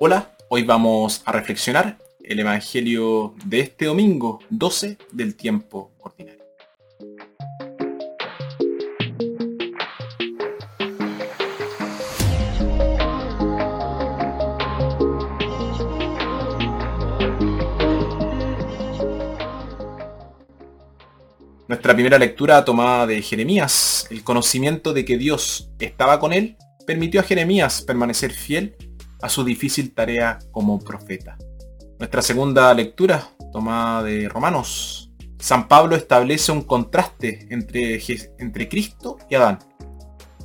[0.00, 6.44] Hola, hoy vamos a reflexionar el Evangelio de este domingo 12 del tiempo ordinario.
[21.66, 26.56] Nuestra primera lectura tomada de Jeremías, el conocimiento de que Dios estaba con él,
[26.86, 28.76] permitió a Jeremías permanecer fiel
[29.20, 31.36] a su difícil tarea como profeta.
[31.98, 38.00] Nuestra segunda lectura, tomada de Romanos, San Pablo establece un contraste entre,
[38.38, 39.58] entre Cristo y Adán.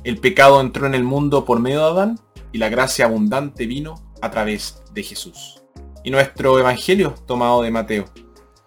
[0.04, 2.20] El pecado entró en el mundo por medio de Adán
[2.52, 5.62] y la gracia abundante vino a través de Jesús.
[6.04, 8.04] Y nuestro Evangelio, tomado de Mateo.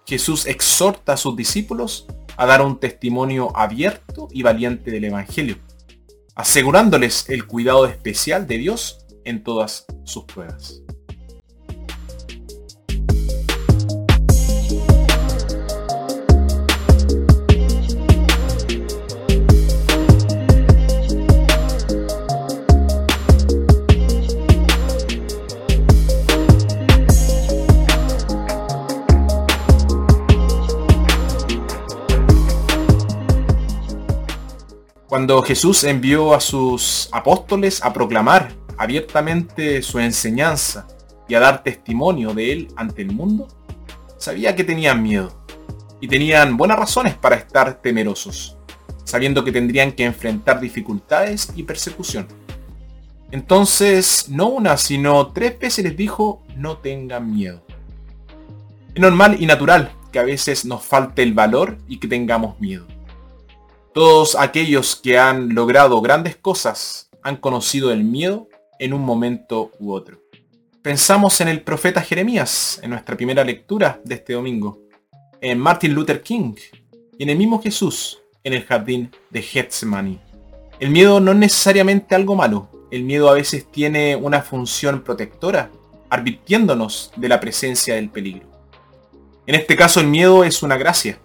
[0.06, 5.58] Jesús exhorta a sus discípulos a dar un testimonio abierto y valiente del Evangelio,
[6.36, 10.82] asegurándoles el cuidado especial de Dios en todas sus pruebas.
[35.10, 40.88] Cuando Jesús envió a sus apóstoles a proclamar abiertamente su enseñanza
[41.28, 43.48] y a dar testimonio de él ante el mundo,
[44.18, 45.44] sabía que tenían miedo
[46.00, 48.58] y tenían buenas razones para estar temerosos,
[49.04, 52.28] sabiendo que tendrían que enfrentar dificultades y persecución.
[53.32, 57.62] Entonces, no una, sino tres veces les dijo, no tengan miedo.
[58.94, 62.88] Es normal y natural que a veces nos falte el valor y que tengamos miedo.
[63.94, 68.48] Todos aquellos que han logrado grandes cosas han conocido el miedo
[68.80, 70.22] en un momento u otro.
[70.82, 74.80] Pensamos en el profeta Jeremías, en nuestra primera lectura de este domingo,
[75.42, 76.56] en Martin Luther King
[77.18, 80.20] y en el mismo Jesús en el jardín de Getsemaní.
[80.80, 85.70] El miedo no es necesariamente algo malo, el miedo a veces tiene una función protectora,
[86.10, 88.48] advirtiéndonos de la presencia del peligro.
[89.46, 91.20] En este caso el miedo es una gracia,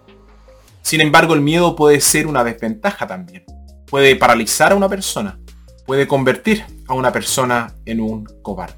[0.82, 3.44] sin embargo, el miedo puede ser una desventaja también.
[3.86, 5.38] Puede paralizar a una persona.
[5.86, 8.76] Puede convertir a una persona en un cobarde.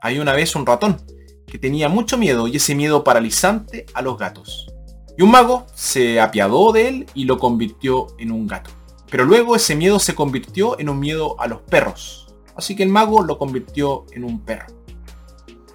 [0.00, 1.00] Hay una vez un ratón
[1.46, 4.72] que tenía mucho miedo y ese miedo paralizante a los gatos.
[5.16, 8.70] Y un mago se apiadó de él y lo convirtió en un gato.
[9.10, 12.34] Pero luego ese miedo se convirtió en un miedo a los perros.
[12.56, 14.74] Así que el mago lo convirtió en un perro.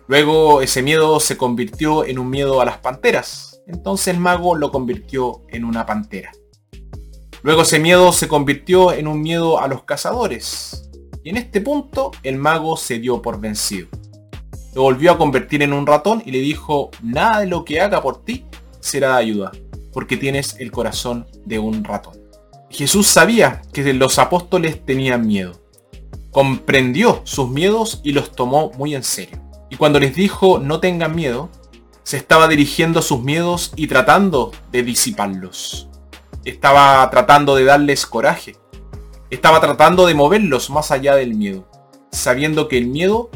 [0.07, 3.61] Luego ese miedo se convirtió en un miedo a las panteras.
[3.67, 6.31] Entonces el mago lo convirtió en una pantera.
[7.43, 10.86] Luego ese miedo se convirtió en un miedo a los cazadores.
[11.27, 13.89] Y en este punto el mago se dio por vencido.
[14.73, 18.01] Lo volvió a convertir en un ratón y le dijo, nada de lo que haga
[18.01, 18.45] por ti
[18.79, 19.51] será de ayuda,
[19.91, 22.13] porque tienes el corazón de un ratón.
[22.69, 25.59] Jesús sabía que los apóstoles tenían miedo.
[26.31, 29.37] Comprendió sus miedos y los tomó muy en serio.
[29.69, 31.49] Y cuando les dijo no tengan miedo,
[32.03, 35.89] se estaba dirigiendo a sus miedos y tratando de disiparlos.
[36.45, 38.55] Estaba tratando de darles coraje.
[39.29, 41.67] Estaba tratando de moverlos más allá del miedo,
[42.11, 43.29] sabiendo que el miedo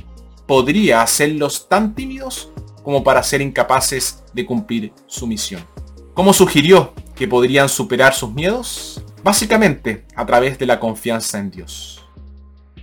[0.47, 2.50] podría hacerlos tan tímidos
[2.81, 5.66] como para ser incapaces de cumplir su misión.
[6.13, 9.03] ¿Cómo sugirió que podrían superar sus miedos?
[9.22, 12.06] Básicamente a través de la confianza en Dios.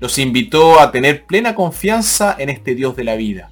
[0.01, 3.51] Los invitó a tener plena confianza en este Dios de la vida,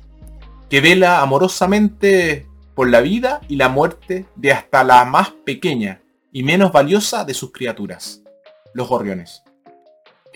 [0.69, 6.43] que vela amorosamente por la vida y la muerte de hasta la más pequeña y
[6.43, 8.23] menos valiosa de sus criaturas,
[8.75, 9.46] los gorriones.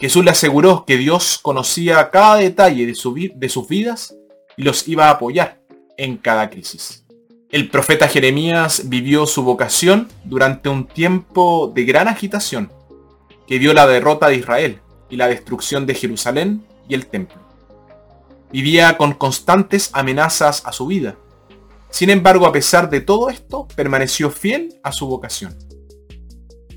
[0.01, 4.17] Jesús le aseguró que Dios conocía cada detalle de, de sus vidas
[4.57, 5.61] y los iba a apoyar
[5.99, 7.05] en cada crisis.
[7.51, 12.73] El profeta Jeremías vivió su vocación durante un tiempo de gran agitación
[13.47, 17.37] que vio la derrota de Israel y la destrucción de Jerusalén y el templo.
[18.51, 21.17] Vivía con constantes amenazas a su vida.
[21.91, 25.55] Sin embargo, a pesar de todo esto, permaneció fiel a su vocación.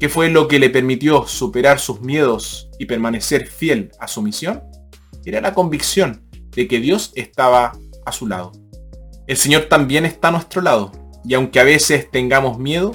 [0.04, 4.62] ¿Qué fue lo que le permitió superar sus miedos y permanecer fiel a su misión?
[5.24, 7.72] Era la convicción de que Dios estaba
[8.06, 8.52] a su lado.
[9.28, 10.92] El Señor también está a nuestro lado,
[11.24, 12.94] y aunque a veces tengamos miedo,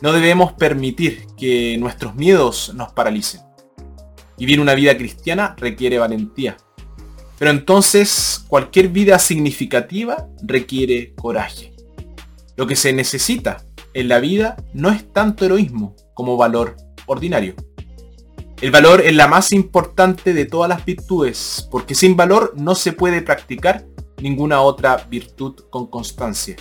[0.00, 3.42] no debemos permitir que nuestros miedos nos paralicen.
[4.38, 6.56] Vivir una vida cristiana requiere valentía,
[7.38, 11.74] pero entonces cualquier vida significativa requiere coraje.
[12.56, 13.66] Lo que se necesita
[13.98, 17.56] en la vida no es tanto heroísmo como valor ordinario.
[18.60, 22.92] El valor es la más importante de todas las virtudes, porque sin valor no se
[22.92, 23.84] puede practicar
[24.22, 26.54] ninguna otra virtud con constancia.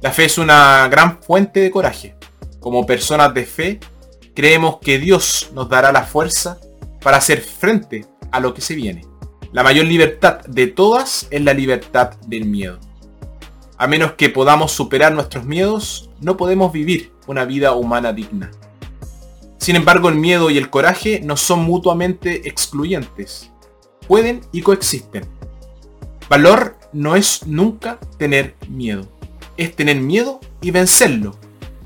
[0.00, 2.16] La fe es una gran fuente de coraje.
[2.58, 3.80] Como personas de fe,
[4.34, 6.58] creemos que Dios nos dará la fuerza
[7.00, 9.06] para hacer frente a lo que se viene.
[9.52, 12.80] La mayor libertad de todas es la libertad del miedo.
[13.82, 18.52] A menos que podamos superar nuestros miedos, no podemos vivir una vida humana digna.
[19.58, 23.50] Sin embargo, el miedo y el coraje no son mutuamente excluyentes.
[24.06, 25.24] Pueden y coexisten.
[26.28, 29.08] Valor no es nunca tener miedo.
[29.56, 31.36] Es tener miedo y vencerlo.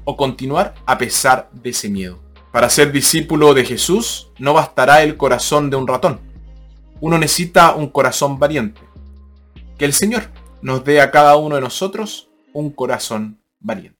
[0.04, 2.18] O continuar a pesar de ese miedo.
[2.52, 6.20] Para ser discípulo de Jesús no bastará el corazón de un ratón.
[7.00, 8.82] Uno necesita un corazón valiente.
[9.78, 10.24] Que el Señor
[10.66, 13.95] nos dé a cada uno de nosotros un corazón valiente.